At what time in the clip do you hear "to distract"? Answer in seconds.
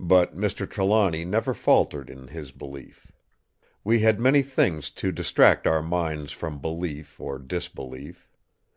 4.90-5.64